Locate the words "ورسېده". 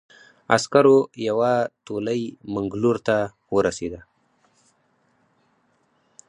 3.55-4.01